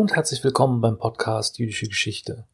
[0.00, 2.46] Und herzlich willkommen beim Podcast Jüdische Geschichte.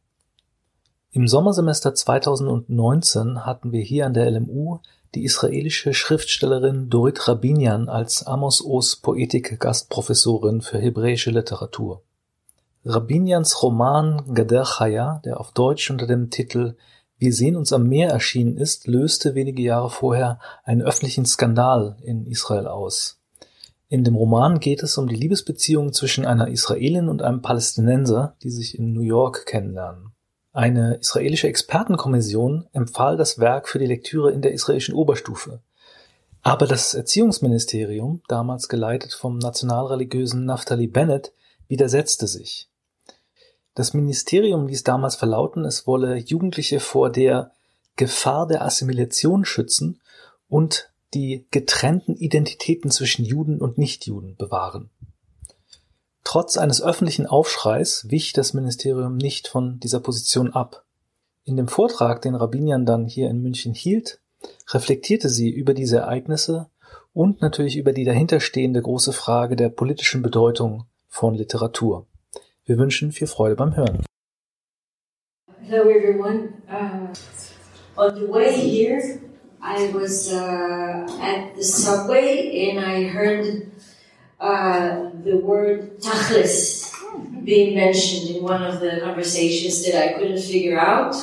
[1.12, 4.80] Im Sommersemester 2019 hatten wir hier an der LMU
[5.14, 12.02] die israelische Schriftstellerin Dorit Rabinian als Amos Oz Poetik Gastprofessorin für hebräische Literatur.
[12.84, 16.74] Rabinians Roman Gader Chaya, der auf Deutsch unter dem Titel
[17.16, 22.26] Wir sehen uns am Meer erschienen ist, löste wenige Jahre vorher einen öffentlichen Skandal in
[22.26, 23.15] Israel aus.
[23.88, 28.50] In dem Roman geht es um die Liebesbeziehung zwischen einer Israelin und einem Palästinenser, die
[28.50, 30.12] sich in New York kennenlernen.
[30.52, 35.60] Eine israelische Expertenkommission empfahl das Werk für die Lektüre in der israelischen Oberstufe.
[36.42, 41.32] Aber das Erziehungsministerium, damals geleitet vom nationalreligiösen Naftali Bennett,
[41.68, 42.70] widersetzte sich.
[43.74, 47.52] Das Ministerium ließ damals verlauten, es wolle Jugendliche vor der
[47.96, 50.00] Gefahr der Assimilation schützen
[50.48, 54.90] und die getrennten Identitäten zwischen Juden und Nichtjuden bewahren.
[56.24, 60.84] Trotz eines öffentlichen Aufschreis wich das Ministerium nicht von dieser Position ab.
[61.44, 64.20] In dem Vortrag, den Rabinian dann hier in München hielt,
[64.68, 66.68] reflektierte sie über diese Ereignisse
[67.12, 72.06] und natürlich über die dahinterstehende große Frage der politischen Bedeutung von Literatur.
[72.64, 74.04] Wir wünschen viel Freude beim Hören.
[75.68, 76.54] Hello everyone.
[76.68, 77.08] Uh,
[77.96, 79.20] on the way here,
[79.66, 83.68] I was uh, at the subway and I heard
[84.38, 86.94] uh, the word tachlis
[87.44, 91.16] being mentioned in one of the conversations that I couldn't figure out.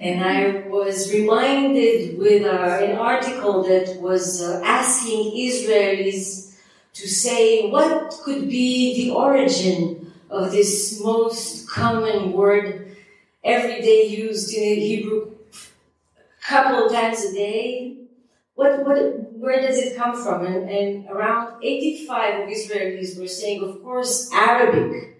[0.00, 6.56] And I was reminded with uh, an article that was uh, asking Israelis
[6.94, 12.96] to say what could be the origin of this most common word
[13.44, 15.37] every day used in Hebrew
[16.48, 17.96] couple of times a day.
[18.54, 18.98] What, what,
[19.34, 20.44] where does it come from?
[20.46, 25.16] And, and around 85 of Israelis were saying, of course, Arabic.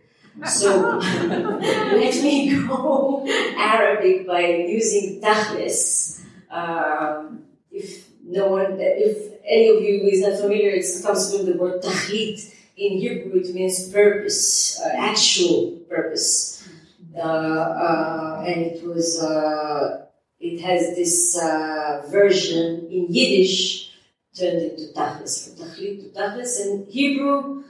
[0.46, 3.26] So let me go
[3.58, 6.24] Arabic by using tachlis.
[6.50, 11.56] Um, if no one, if any of you is not familiar, it comes from the
[11.56, 12.54] word tachlit.
[12.76, 16.68] In Hebrew, it means purpose, uh, actual purpose.
[17.16, 20.07] Uh, uh, and it was uh,
[20.40, 23.92] it has this uh, version in Yiddish
[24.38, 27.64] turned into Tachlis, from Tachlit to Tachlis, and Hebrew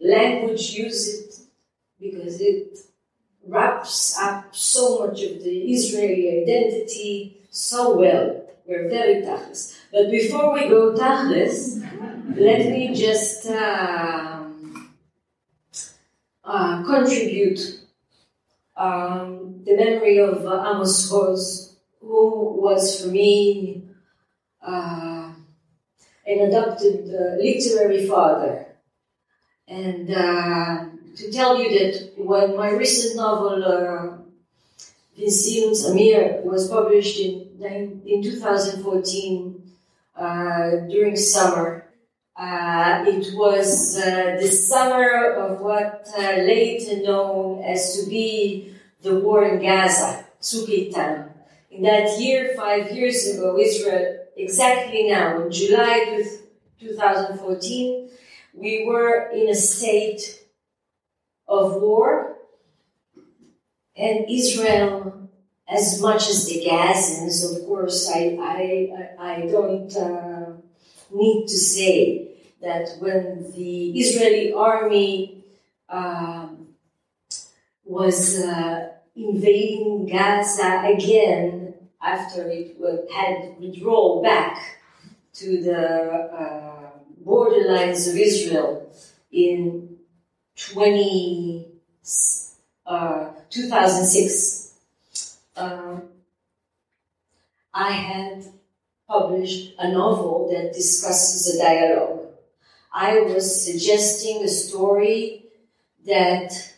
[0.00, 1.34] language use it
[1.98, 2.78] because it
[3.46, 8.44] wraps up so much of the Israeli identity so well.
[8.66, 9.78] We're very Tachlis.
[9.90, 11.80] But before we go Tachlis,
[12.36, 14.94] let me just um,
[16.44, 17.80] uh, contribute
[18.76, 21.71] um, the memory of uh, Amos Oz
[22.02, 23.84] who was for me
[24.60, 25.32] uh,
[26.26, 28.66] an adopted uh, literary father.
[29.66, 30.84] And uh,
[31.16, 34.22] to tell you that when my recent novel, uh,
[35.14, 39.62] Wir sehen uns am Meer, was published in, in 2014
[40.16, 41.84] uh, during summer,
[42.34, 49.14] uh, it was uh, the summer of what uh, later known as to be the
[49.20, 50.90] war in Gaza, Tzuk
[51.72, 56.22] in that year, five years ago, Israel, exactly now, in July
[56.78, 58.10] 2014,
[58.52, 60.44] we were in a state
[61.48, 62.36] of war,
[63.96, 65.30] and Israel,
[65.66, 70.52] as much as the Gazans, of course, I, I, I don't uh,
[71.10, 72.28] need to say
[72.60, 75.44] that when the Israeli army
[75.88, 76.68] um,
[77.84, 81.61] was uh, invading Gaza again,
[82.02, 82.76] after it
[83.14, 84.80] had withdrawn back
[85.34, 86.90] to the uh,
[87.24, 88.90] borderlines of Israel
[89.30, 89.96] in
[90.56, 91.66] 20,
[92.86, 94.74] uh, 2006,
[95.56, 96.00] uh,
[97.72, 98.44] I had
[99.08, 102.26] published a novel that discusses a dialogue.
[102.92, 105.46] I was suggesting a story
[106.06, 106.71] that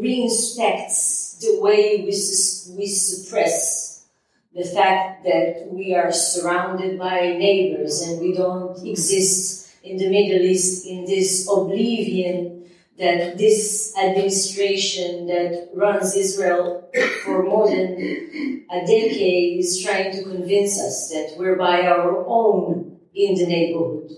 [0.00, 4.06] reinspects the way we, su- we suppress
[4.54, 10.44] the fact that we are surrounded by neighbors and we don't exist in the Middle
[10.44, 12.68] East in this oblivion
[12.98, 16.90] that this administration that runs Israel
[17.24, 22.98] for more than a decade is trying to convince us that we're by our own
[23.14, 24.10] in the neighborhood.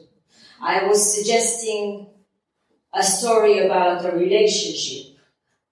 [0.61, 2.08] I was suggesting
[2.93, 5.12] a story about a relationship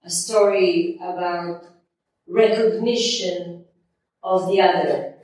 [0.05, 1.65] a story about
[2.27, 3.65] recognition
[4.23, 5.15] of the other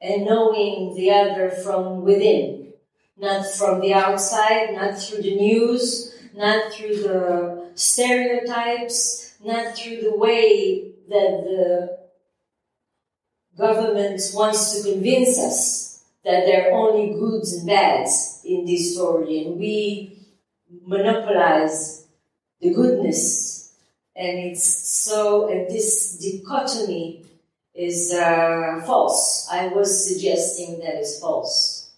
[0.00, 2.72] and knowing the other from within,
[3.16, 10.16] not from the outside, not through the news, not through the stereotypes, not through the
[10.16, 11.98] way that the
[13.56, 19.44] government wants to convince us that there are only goods and bads in this story,
[19.44, 20.26] and we
[20.84, 22.06] monopolize
[22.60, 23.47] the goodness.
[24.18, 27.24] And it's so, and this dichotomy
[27.72, 29.48] is uh, false.
[29.50, 31.90] I was suggesting that is false.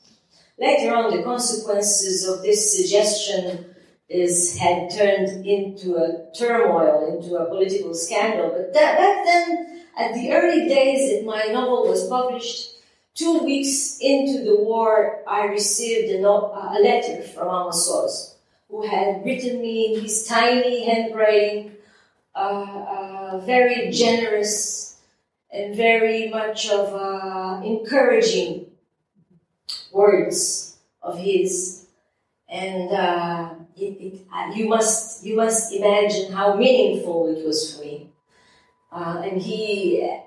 [0.58, 3.74] Later on, the consequences of this suggestion
[4.10, 8.50] is had turned into a turmoil, into a political scandal.
[8.50, 12.72] But that, back then, at the early days that my novel was published,
[13.14, 18.36] two weeks into the war, I received a, no, a letter from Amos Oz,
[18.68, 21.72] who had written me in his tiny handwriting,
[22.34, 24.98] uh, uh, very generous
[25.52, 28.66] and very much of uh, encouraging
[29.92, 31.86] words of his,
[32.48, 37.84] and uh, it, it, uh, you must you must imagine how meaningful it was for
[37.84, 38.10] me.
[38.92, 40.20] Uh, and he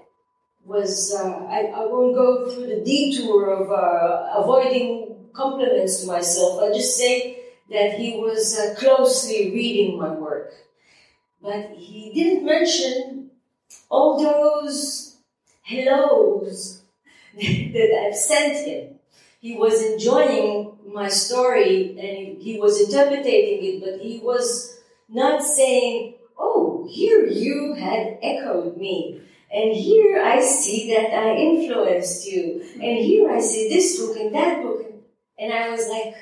[0.66, 6.62] was uh, I, I, won't go through the detour of uh, avoiding compliments to myself.
[6.62, 7.40] I'll just say
[7.70, 10.54] that he was closely reading my work,
[11.44, 13.32] but he didn't mention
[13.90, 15.18] all those
[15.62, 16.82] hellos
[17.36, 18.96] that I've sent him.
[19.42, 24.80] He was enjoying my story and he was interpreting it, but he was
[25.10, 29.22] not saying, Oh, here you had echoed me.
[29.52, 32.62] And here I see that I influenced you.
[32.74, 34.82] And here I see this book and that book.
[35.38, 36.16] And I was like,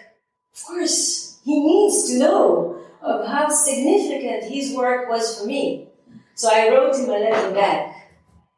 [0.53, 5.89] of course, he needs to know of how significant his work was for me.
[6.35, 7.91] So I wrote him a letter back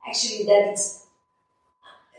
[0.07, 1.01] actually that's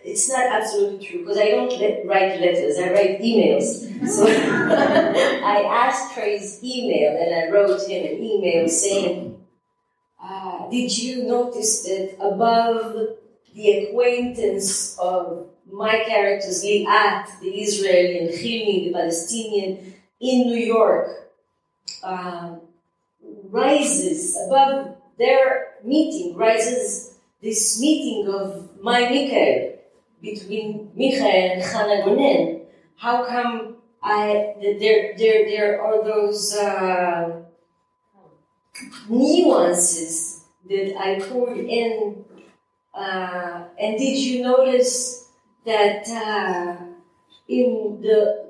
[0.06, 3.64] it's not absolutely true because I don't let, write letters, I write emails.
[4.06, 9.42] So I asked for his email and I wrote him an email saying,
[10.22, 13.16] uh, Did you notice that above
[13.54, 21.23] the acquaintance of my characters, Liat, the Israeli, and Hilmi, the Palestinian, in New York,
[22.04, 22.56] uh,
[23.50, 29.78] rises above their meeting, rises this meeting of my Michael
[30.20, 32.64] between Michael and Hannah Gonen.
[32.96, 37.42] How come I there there there are those uh,
[39.08, 42.24] nuances that I poured in?
[42.94, 45.28] Uh, and did you notice
[45.64, 46.76] that uh,
[47.48, 48.44] in the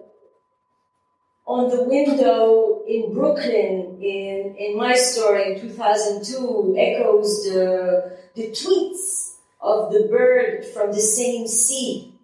[1.47, 9.37] on the window in Brooklyn in, in my story in 2002 echoes the, the tweets
[9.61, 12.15] of the bird from the same sea.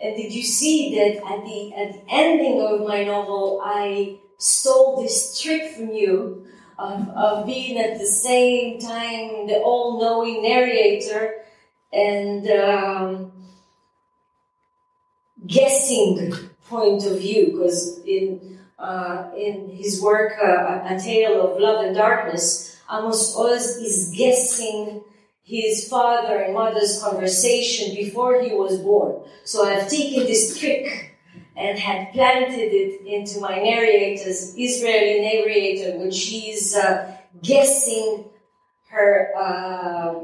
[0.00, 5.02] And did you see that at the, at the ending of my novel, I stole
[5.02, 6.46] this trick from you
[6.78, 11.42] of, of being at the same time the all-knowing narrator
[11.92, 13.32] and um,
[15.46, 16.32] guessing
[16.68, 21.96] point of view because in uh, in his work, uh, A Tale of Love and
[21.96, 25.02] Darkness, Amos Oz is guessing
[25.42, 29.22] his father and mother's conversation before he was born.
[29.44, 31.16] So I've taken this trick
[31.56, 38.26] and had planted it into my narrator's Israeli narrator when she's uh, guessing
[38.90, 40.14] her uh,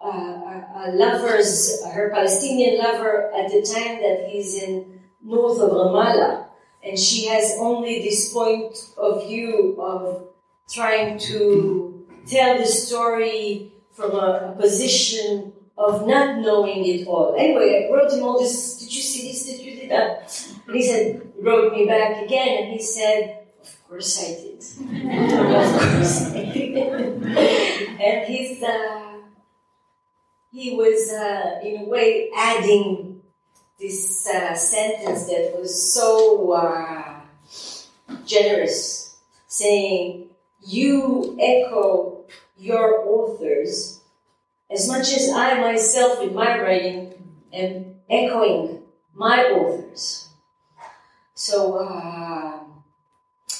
[0.00, 6.46] uh, uh, lover's, her Palestinian lover at the time that he's in north of Ramallah
[6.84, 10.26] and she has only this point of view of
[10.70, 17.34] trying to tell the story from a, a, position of not knowing it all.
[17.36, 18.78] Anyway, I wrote him all this.
[18.78, 19.46] Did you see this?
[19.46, 20.52] Did you do that?
[20.66, 24.58] And he said, wrote me back again, and he said, "Of course I did.
[24.58, 26.76] of course I did."
[28.00, 29.18] and he's uh,
[30.52, 33.11] he was uh, in a way adding
[33.82, 37.20] this uh, sentence that was so uh,
[38.24, 40.28] generous, saying,
[40.64, 42.24] You echo
[42.56, 44.00] your authors
[44.70, 47.12] as much as I myself in my writing
[47.52, 48.82] am echoing
[49.14, 50.28] my authors.
[51.34, 52.60] So, uh,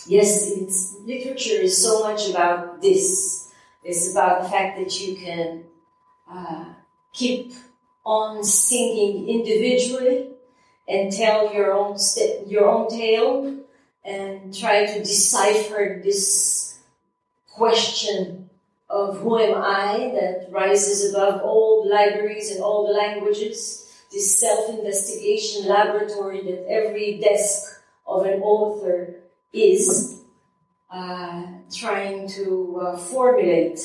[0.07, 3.51] yes, it's, literature is so much about this.
[3.83, 5.65] It's about the fact that you can
[6.31, 6.67] uh,
[7.13, 7.53] keep
[8.05, 10.29] on singing individually
[10.89, 13.57] and tell your own st- your own tale
[14.05, 16.81] and try to decipher this
[17.49, 18.51] question
[18.91, 24.39] of who am I that rises above all the libraries and all the languages, this
[24.41, 29.17] self-investigation laboratory that every desk of an author
[29.53, 30.19] is.
[30.91, 33.81] uh, trying to uh, formulate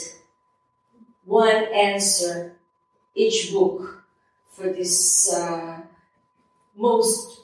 [1.26, 2.54] one answer
[3.16, 3.97] each book
[4.58, 5.82] for this uh,
[6.76, 7.42] most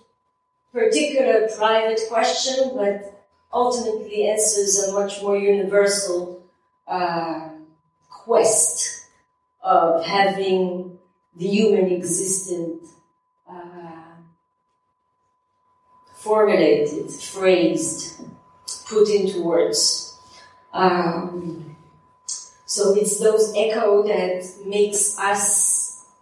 [0.72, 6.44] particular private question, but ultimately answers a much more universal
[6.88, 7.50] uh,
[8.10, 9.06] quest
[9.62, 10.98] of having
[11.36, 12.90] the human existence
[13.48, 14.16] uh,
[16.16, 18.24] formulated, phrased,
[18.90, 20.18] put into words.
[20.74, 21.76] Um,
[22.66, 25.73] so it's those echo that makes us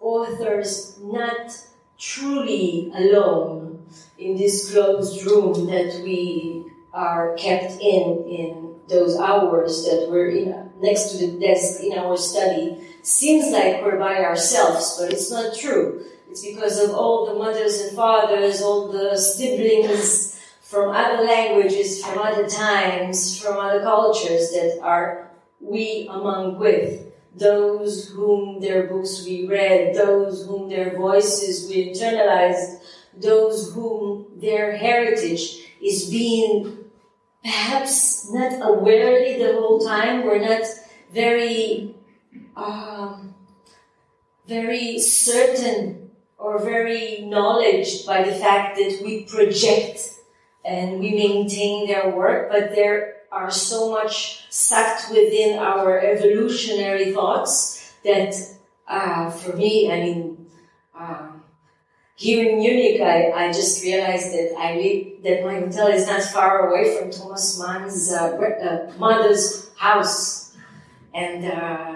[0.02, 1.58] authors not
[1.98, 3.86] truly alone
[4.18, 10.70] in this closed room that we are kept in in those hours that we're in
[10.82, 15.56] next to the desk in our study seems like we're by ourselves, but it's not
[15.58, 16.04] true.
[16.30, 22.20] It's because of all the mothers and fathers, all the siblings from other languages, from
[22.20, 25.30] other times, from other cultures that are
[25.60, 27.11] we among with.
[27.36, 32.82] Those whom their books we read, those whom their voices we internalized,
[33.16, 36.78] those whom their heritage is being
[37.44, 40.26] perhaps not awarely the whole time.
[40.26, 40.66] We're not
[41.14, 41.96] very,
[42.56, 43.34] um,
[44.48, 50.10] very certain or very knowledge by the fact that we project
[50.66, 57.94] and we maintain their work, but there are so much sucked within our evolutionary thoughts
[58.04, 58.36] that,
[58.88, 60.48] uh, for me, I mean,
[60.98, 61.44] um,
[62.16, 66.22] here in Munich, I, I just realized that I live, that my hotel is not
[66.24, 70.56] far away from Thomas Mann's uh, uh, mother's house.
[71.14, 71.96] And uh,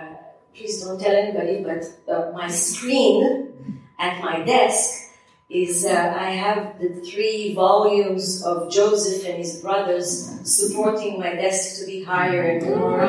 [0.55, 3.53] please don't tell anybody, but uh, my screen
[3.99, 5.04] at my desk
[5.49, 10.09] is uh, I have the three volumes of Joseph and his brothers
[10.43, 12.99] supporting my desk to be higher and more.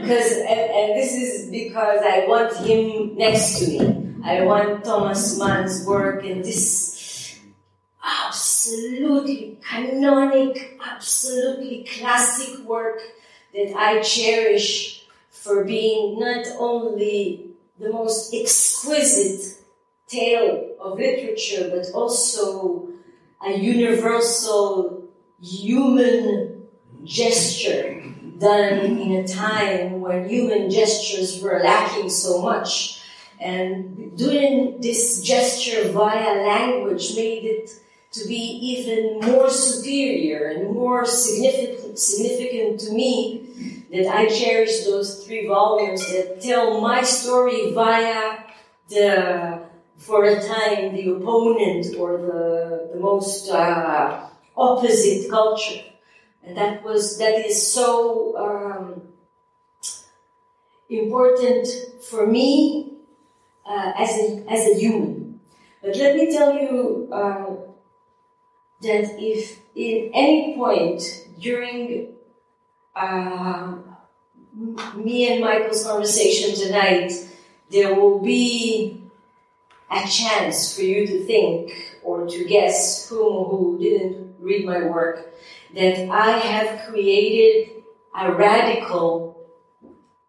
[0.00, 4.14] Because and, and this is because I want him next to me.
[4.24, 7.38] I want Thomas Mann's work and this
[8.02, 13.02] absolutely canonic, absolutely classic work
[13.52, 19.63] that I cherish for being not only the most exquisite
[20.06, 22.88] tale of literature, but also
[23.44, 25.04] a universal
[25.40, 26.66] human
[27.04, 28.02] gesture
[28.38, 33.00] done in a time when human gestures were lacking so much.
[33.40, 37.70] And doing this gesture via language made it
[38.12, 45.24] to be even more superior and more significant, significant to me that I cherish those
[45.24, 48.38] three volumes that tell my story via
[48.88, 49.62] the,
[50.06, 55.82] for a time, the opponent or the, the most uh, opposite culture.
[56.42, 59.02] And that was, that is so um,
[60.90, 61.66] important
[62.02, 62.92] for me
[63.66, 65.40] uh, as, a, as a human.
[65.82, 67.54] But let me tell you uh,
[68.82, 71.02] that if in any point
[71.40, 72.12] during
[72.94, 73.74] uh,
[74.94, 77.12] me and Michael's conversation tonight,
[77.70, 79.03] there will be
[79.90, 85.34] a chance for you to think or to guess whom who didn't read my work,
[85.74, 87.70] that I have created
[88.16, 89.34] a radical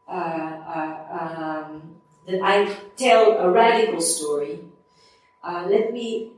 [0.08, 1.96] uh, uh, um,
[2.28, 4.60] that I tell a radical story,
[5.44, 6.32] uh, let me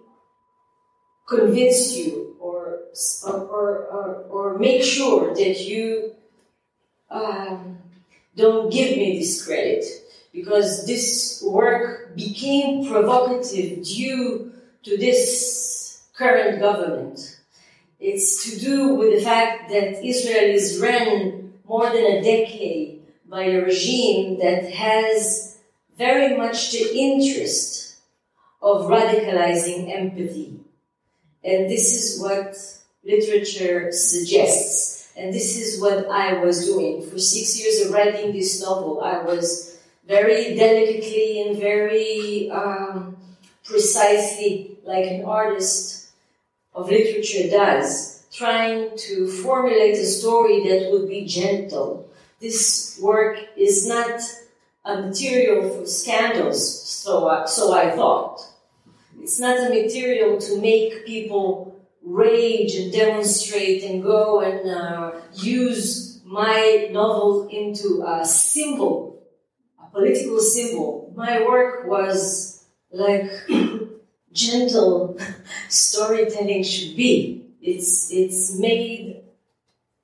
[1.27, 2.79] convince you or,
[3.25, 6.13] or, or, or, make sure that you
[7.09, 7.77] um,
[8.35, 9.83] don't give me this credit
[10.33, 14.51] because this work became provocative due
[14.83, 17.39] to this current government.
[17.99, 23.43] It's to do with the fact that Israel is run more than a decade by
[23.43, 25.57] a regime that has
[25.97, 27.97] very much the interest
[28.61, 30.59] of radicalizing empathy.
[31.43, 32.55] And this is what
[33.03, 35.11] literature suggests.
[35.17, 37.01] And this is what I was doing.
[37.09, 39.76] For six years of writing this novel, I was
[40.07, 43.17] very delicately and very um,
[43.63, 46.09] precisely, like an artist
[46.73, 52.09] of literature does, trying to formulate a story that would be gentle.
[52.39, 54.21] This work is not
[54.85, 58.39] a material for scandals, so I, so I thought.
[59.19, 66.21] It's not a material to make people rage and demonstrate and go and uh, use
[66.23, 69.06] my novel into a symbol,
[69.97, 71.11] political symbol.
[71.15, 73.31] My work was like
[74.31, 75.19] gentle
[75.69, 77.45] storytelling should be.
[77.61, 79.23] It's, it's made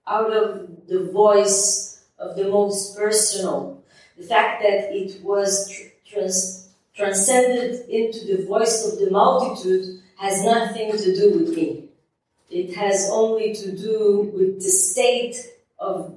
[0.08, 3.84] out of the voice of the most personal.
[4.18, 10.44] The fact that it was tr- trans- transcended into the voice of the multitude has
[10.44, 11.86] nothing to do with me.
[12.50, 15.36] It has only to do with the state
[15.80, 16.16] of,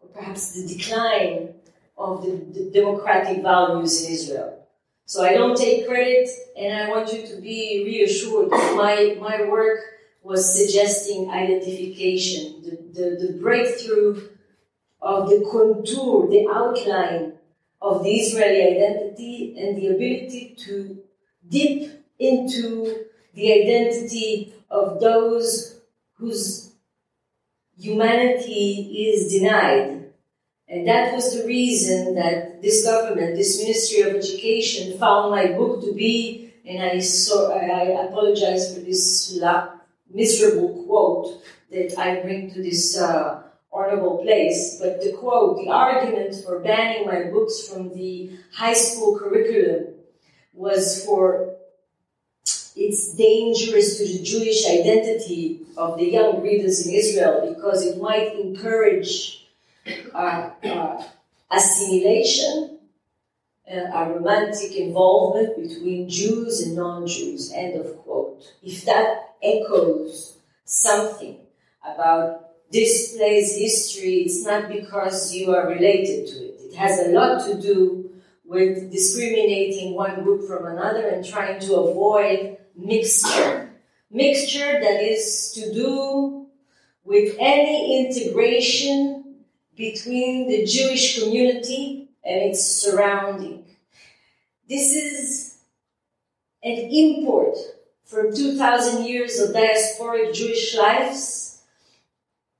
[0.00, 1.55] or perhaps the decline
[1.96, 4.66] of the, the democratic values in Israel.
[5.06, 9.48] So I don't take credit, and I want you to be reassured that my, my
[9.48, 9.78] work
[10.22, 14.28] was suggesting identification, the, the, the breakthrough
[15.00, 17.34] of the contour, the outline
[17.80, 20.98] of the Israeli identity, and the ability to
[21.48, 25.80] dip into the identity of those
[26.14, 26.72] whose
[27.78, 29.95] humanity is denied.
[30.68, 35.82] And that was the reason that this government, this Ministry of Education, found my book
[35.82, 39.38] to be, and I, so, I apologize for this
[40.12, 46.34] miserable quote that I bring to this uh, honorable place, but the quote, the argument
[46.44, 49.94] for banning my books from the high school curriculum
[50.52, 51.54] was for
[52.74, 58.34] it's dangerous to the Jewish identity of the young readers in Israel because it might
[58.38, 59.45] encourage
[60.14, 61.02] uh,
[61.50, 62.78] assimilation,
[63.70, 67.52] uh, a romantic involvement between Jews and non-Jews.
[67.54, 68.42] End of quote.
[68.62, 71.38] If that echoes something
[71.82, 76.60] about this place history, it's not because you are related to it.
[76.70, 78.10] It has a lot to do
[78.44, 83.70] with discriminating one group from another and trying to avoid mixture.
[84.10, 86.46] Mixture that is to do
[87.04, 89.15] with any integration
[89.76, 93.64] between the Jewish community and its surrounding.
[94.68, 95.58] This is
[96.62, 97.56] an import
[98.04, 101.62] from 2,000 years of diasporic Jewish lives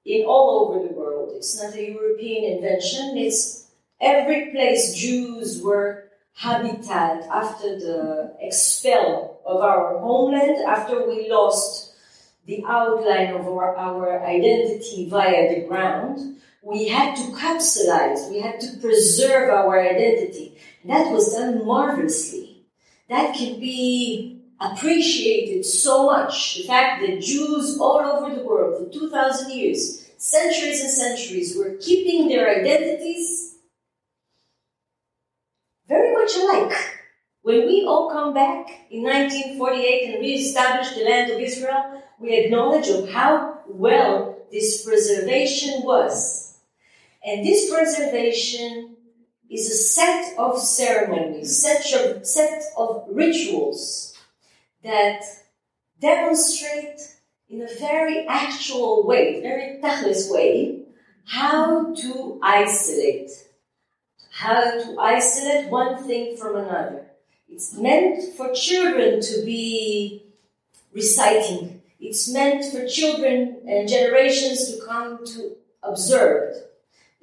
[0.04, 1.32] in all over the world.
[1.34, 3.16] It's not a European invention.
[3.16, 3.66] It's
[4.00, 11.94] every place Jews were habitat after the expel of our homeland, after we lost
[12.44, 18.58] the outline of our, our identity via the ground, we had to capsulize, we had
[18.58, 20.58] to preserve our identity.
[20.84, 22.66] That was done marvelously.
[23.08, 26.56] That can be appreciated so much.
[26.56, 31.76] The fact that Jews all over the world for 2,000 years, centuries and centuries, were
[31.80, 33.58] keeping their identities
[35.86, 36.76] very much alike.
[37.42, 42.88] When we all come back in 1948 and re-establish the land of Israel, we acknowledge
[42.88, 46.45] of how well this preservation was.
[47.26, 48.96] And this preservation
[49.50, 54.14] is a set of ceremonies, set of, set of rituals
[54.82, 55.22] that
[56.00, 57.00] demonstrate
[57.48, 60.84] in a very actual way, very tachlis way,
[61.24, 63.30] how to isolate
[64.36, 67.06] how to isolate one thing from another.
[67.48, 70.24] It's meant for children to be
[70.92, 71.80] reciting.
[71.98, 76.54] It's meant for children and generations to come to observe.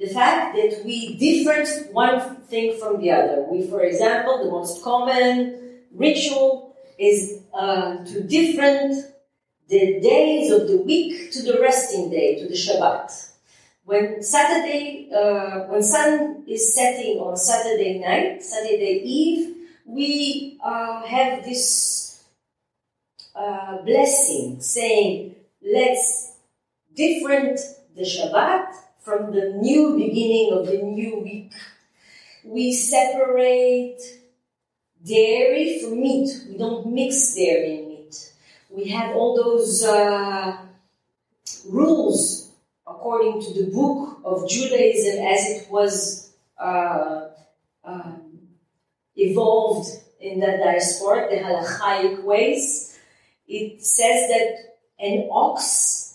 [0.04, 3.48] The fact that we different one thing from the other.
[3.50, 8.96] We, for example, the most common ritual is uh, to different
[9.70, 13.32] the days of the week to the resting day, to the Shabbat.
[13.86, 21.46] When Saturday, uh, when sun is setting on Saturday night, Saturday eve, we uh, have
[21.46, 22.26] this
[23.34, 26.36] uh, blessing saying, let's
[26.94, 27.58] different
[27.96, 31.52] the Shabbat from the new beginning of the new week.
[32.44, 34.00] We separate
[35.06, 36.30] dairy from meat.
[36.50, 38.34] We don't mix dairy and meat.
[38.70, 40.58] We have all those uh,
[41.70, 42.52] rules
[42.88, 47.28] according to the book of Judaism as it was uh,
[47.84, 48.40] um,
[49.16, 49.90] evolved
[50.20, 52.98] in the diaspora, the halachic ways,
[53.48, 56.13] it says that an ox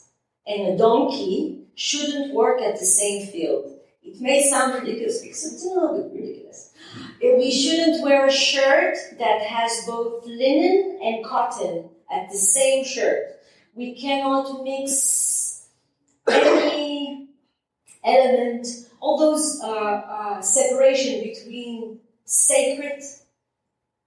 [0.49, 3.79] and a donkey shouldn't work at the same field.
[4.03, 6.73] It may sound ridiculous it's a little bit ridiculous.
[7.21, 13.41] We shouldn't wear a shirt that has both linen and cotton at the same shirt.
[13.75, 15.69] We cannot mix
[16.29, 17.29] any
[18.05, 18.67] element,
[19.01, 23.03] all those uh, uh, separation between sacred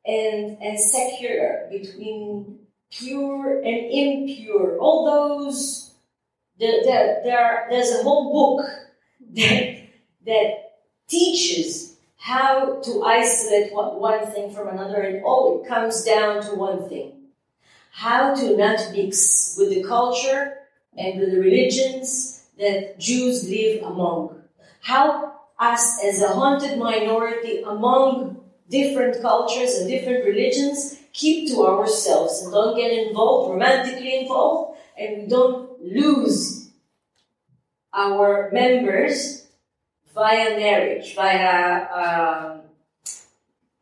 [0.05, 2.59] and, and secular, between
[2.91, 5.90] pure and impure, all those,
[6.61, 8.69] there, there, there, there's a whole book
[9.33, 9.81] that,
[10.25, 10.53] that
[11.07, 16.87] teaches how to isolate one thing from another, and all it comes down to one
[16.87, 17.21] thing
[17.91, 20.53] how to not mix with the culture
[20.97, 24.41] and with the religions that Jews live among.
[24.81, 32.41] How us as a haunted minority among different cultures and different religions keep to ourselves
[32.41, 36.69] and don't get involved, romantically involved, and we don't lose
[37.93, 39.47] our members
[40.13, 42.61] via marriage, via um,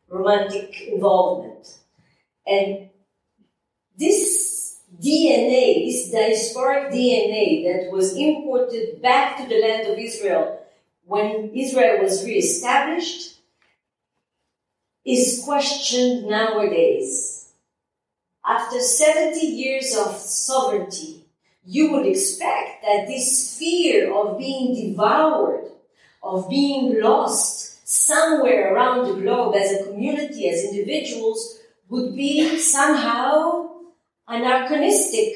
[0.08, 1.78] romantic involvement.
[2.46, 2.90] And
[3.96, 10.60] this DNA, this diasporic DNA that was imported back to the land of Israel
[11.04, 13.39] when Israel was reestablished
[15.04, 17.52] is questioned nowadays.
[18.46, 21.24] After 70 years of sovereignty,
[21.64, 25.70] you would expect that this fear of being devoured,
[26.22, 31.58] of being lost somewhere around the globe as a community, as individuals,
[31.88, 33.68] would be somehow
[34.28, 35.34] anachronistic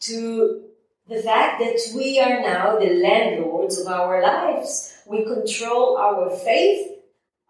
[0.00, 0.64] to
[1.08, 4.94] the fact that we are now the landlords of our lives.
[5.06, 6.98] We control our faith,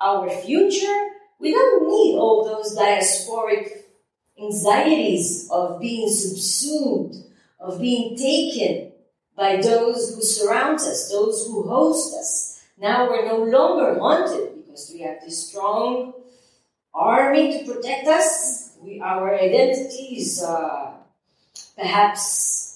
[0.01, 1.09] our future.
[1.38, 3.85] We don't need all those diasporic
[4.40, 7.14] anxieties of being subsumed,
[7.61, 8.92] of being taken
[9.37, 12.64] by those who surround us, those who host us.
[12.77, 16.12] Now we're no longer haunted because we have this strong
[16.92, 18.77] army to protect us.
[18.81, 20.92] We, our identities, uh,
[21.77, 22.68] perhaps,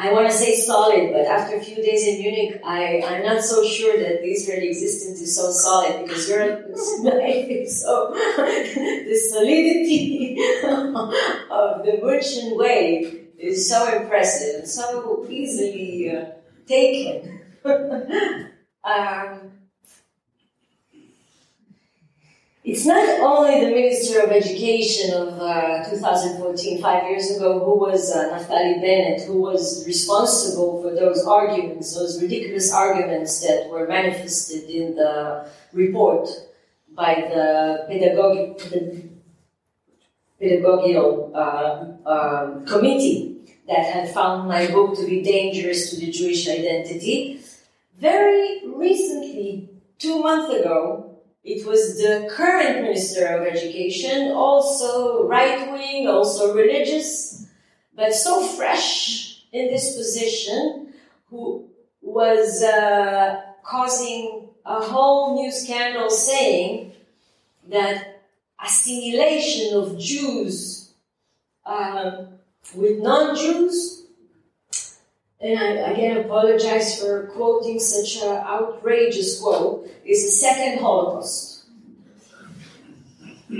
[0.00, 3.42] I want to say solid, but after a few days in Munich, I, I'm not
[3.42, 9.20] so sure that the Israeli existence is so solid because Europe's life is so, the
[9.28, 16.26] solidity of the München way is so impressive so easily uh,
[16.68, 17.40] taken.
[18.84, 19.57] um,
[22.70, 28.12] It's not only the Minister of Education of uh, 2014, five years ago, who was
[28.12, 34.68] uh, Naftali Bennett, who was responsible for those arguments, those ridiculous arguments that were manifested
[34.68, 36.28] in the report
[36.94, 38.58] by the pedagogic,
[40.38, 46.46] pedagogical uh, um, committee that had found my book to be dangerous to the Jewish
[46.46, 47.40] identity.
[47.96, 51.07] Very recently, two months ago,
[51.48, 57.46] it was the current Minister of Education, also right wing, also religious,
[57.96, 60.92] but so fresh in this position,
[61.30, 61.64] who
[62.02, 66.92] was uh, causing a whole new scandal saying
[67.68, 68.20] that
[68.62, 70.92] assimilation of Jews
[71.64, 72.28] um,
[72.74, 74.04] with non Jews
[75.40, 81.58] and I again apologize for quoting such an outrageous quote, is the second Holocaust.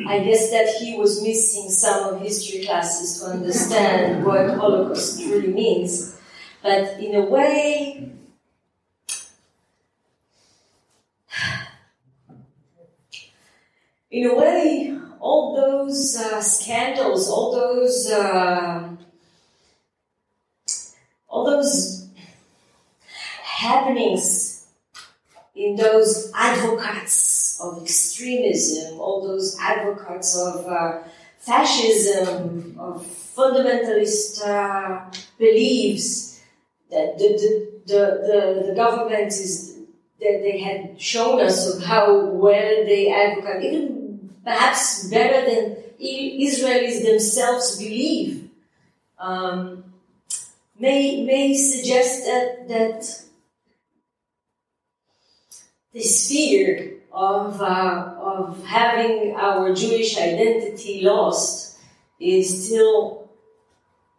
[0.06, 5.48] I guess that he was missing some of history classes to understand what Holocaust really
[5.48, 6.14] means.
[6.62, 8.12] But in a way,
[14.10, 18.90] in a way, all those uh, scandals, all those uh,
[21.28, 22.08] all those
[23.42, 24.66] happenings
[25.54, 31.02] in those advocates of extremism, all those advocates of uh,
[31.38, 35.04] fascism, of fundamentalist uh,
[35.38, 36.40] beliefs
[36.90, 37.28] that the,
[37.86, 39.76] the, the, the, government is,
[40.20, 47.04] that they had shown us of how well they advocate, even perhaps better than Israelis
[47.04, 48.48] themselves believe.
[49.18, 49.84] Um,
[50.78, 53.22] may, may suggest that, that
[55.92, 61.78] this fear of, uh, of having our Jewish identity lost
[62.20, 63.30] is still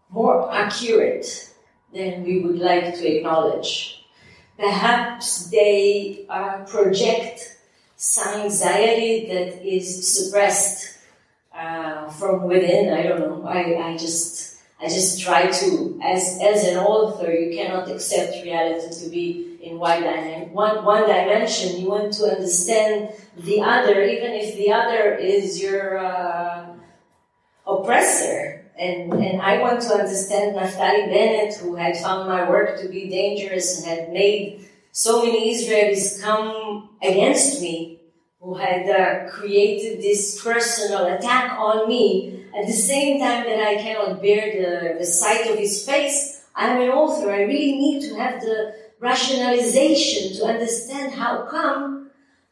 [0.10, 1.54] more accurate
[1.94, 4.04] than we would like to acknowledge.
[4.58, 7.58] Perhaps they uh, project
[7.96, 10.98] some anxiety that is suppressed
[11.54, 12.94] uh, from within.
[12.94, 13.48] I don't know.
[13.48, 14.49] I, I just
[14.82, 19.78] I just try to, as, as an author, you cannot accept reality to be in
[19.78, 20.04] one,
[20.54, 21.82] one, one dimension.
[21.82, 26.66] You want to understand the other, even if the other is your uh,
[27.68, 28.66] oppressor.
[28.80, 33.10] And, and I want to understand Naftali Bennett, who had found my work to be
[33.10, 38.00] dangerous and had made so many Israelis come against me,
[38.40, 43.76] who had uh, created this personal attack on me at the same time that I
[43.76, 47.32] cannot bear the, the sight of his face, I'm an author.
[47.32, 52.12] I really need to have the rationalization to understand how come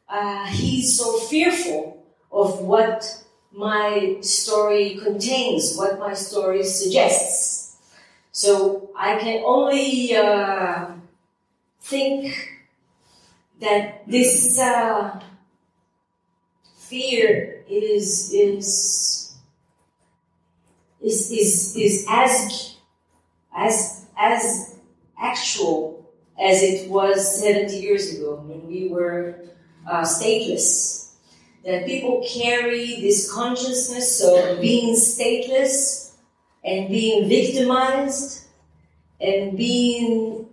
[0.10, 7.78] uh, he's so fearful of what my story contains, what my story suggests.
[8.32, 10.92] So I can only uh,
[11.82, 12.62] think
[13.60, 15.20] that this uh,
[16.76, 19.27] fear is is
[21.02, 22.78] is is is as
[23.56, 24.76] as as
[25.20, 26.06] actual
[26.40, 29.40] as it was 70 years ago when we were
[29.90, 31.06] uh, stateless.
[31.66, 36.14] That people carry this consciousness of being stateless
[36.64, 38.46] and being victimized
[39.20, 40.48] and being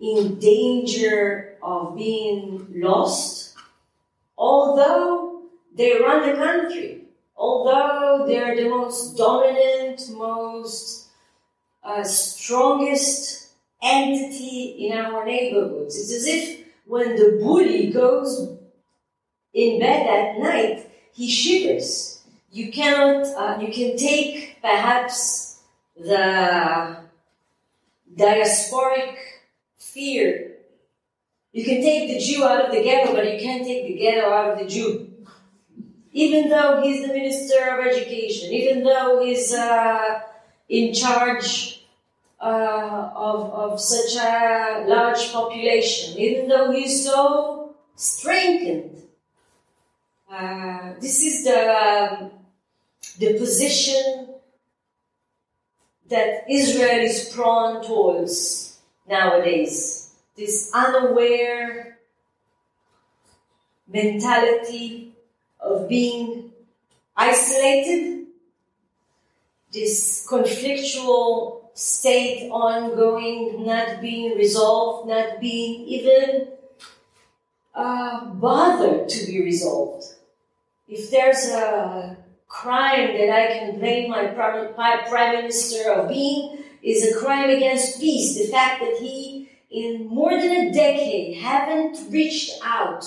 [0.00, 3.56] in danger of being lost,
[4.36, 5.42] although
[5.74, 7.07] they run the country,
[7.38, 11.08] although they're the most dominant, most
[11.84, 15.96] uh, strongest entity in our neighborhoods.
[15.96, 18.58] It's as if when the bully goes
[19.54, 22.22] in bed at night, he shivers.
[22.50, 25.60] You cannot, uh, you can take perhaps
[25.96, 27.04] the
[28.14, 29.16] diasporic
[29.78, 30.52] fear.
[31.52, 34.30] You can take the Jew out of the ghetto, but you can't take the ghetto
[34.30, 35.07] out of the Jew.
[36.12, 40.20] Even though he's the minister of education, even though he's uh,
[40.68, 41.84] in charge
[42.40, 49.02] uh, of, of such a large population, even though he's so strengthened.
[50.30, 52.30] Uh, this is the, um,
[53.18, 54.28] the position
[56.08, 60.14] that Israel is prone towards nowadays.
[60.36, 61.98] This unaware
[63.88, 65.07] mentality
[65.60, 66.50] of being
[67.16, 68.26] isolated,
[69.72, 76.48] this conflictual state ongoing, not being resolved, not being even
[77.74, 80.04] uh, bothered to be resolved.
[80.88, 82.16] If there's a
[82.48, 88.38] crime that I can blame my prime minister of being, is a crime against peace.
[88.38, 93.04] The fact that he, in more than a decade, haven't reached out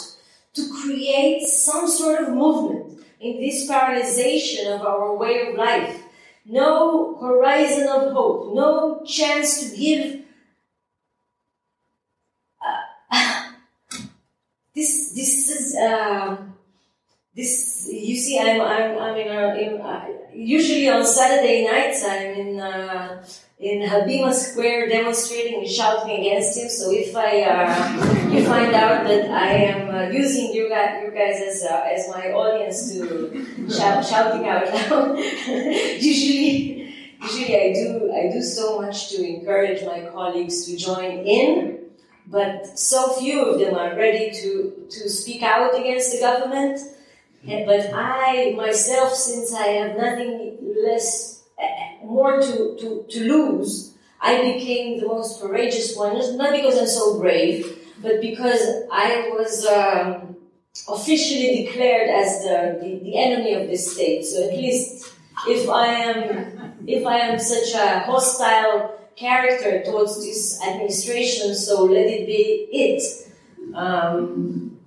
[0.53, 6.03] to create some sort of movement in this paralyzation of our way of life.
[6.45, 10.23] No horizon of hope, no chance to give.
[13.11, 13.51] Uh,
[14.75, 16.37] this, this is, uh,
[17.35, 22.33] this, you see, I'm, I'm, I'm in, a, in uh, usually on Saturday nights, I'm
[22.33, 23.23] in, uh,
[23.61, 26.67] in Habima Square demonstrating and shouting against him.
[26.67, 31.11] So if I uh, you find out that I am uh, using you guys, you
[31.11, 35.19] guys as uh, as my audience to shout, shouting out loud,
[36.01, 41.81] usually usually I do I do so much to encourage my colleagues to join in,
[42.25, 46.79] but so few of them are ready to to speak out against the government.
[47.47, 51.40] And, but I myself, since I have nothing less
[52.11, 57.19] more to, to, to lose, I became the most courageous one, not because I'm so
[57.19, 60.35] brave, but because I was um,
[60.87, 64.25] officially declared as the, the, the, enemy of the state.
[64.25, 65.13] So at least
[65.47, 72.05] if I am, if I am such a hostile character towards this administration, so let
[72.05, 73.03] it be it.
[73.73, 74.77] Um,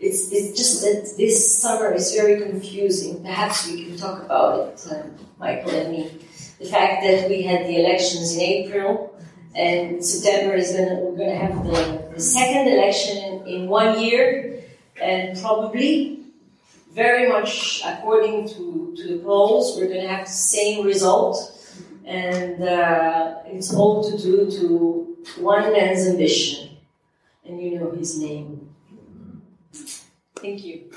[0.00, 3.22] it's, it's just that this summer is very confusing.
[3.22, 4.86] Perhaps we can talk about it.
[4.90, 6.10] Um, Michael and me.
[6.58, 9.18] The fact that we had the elections in April
[9.54, 13.68] and September is going to, we're going to have the, the second election in, in
[13.68, 14.62] one year
[15.00, 16.20] and probably
[16.92, 21.56] very much according to, to the polls, we're going to have the same result.
[22.04, 26.70] And uh, it's all to do to one man's ambition.
[27.44, 28.69] And you know his name.
[30.40, 30.90] Thank you.